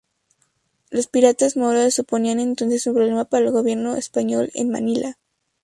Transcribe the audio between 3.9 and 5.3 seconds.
español en Manila.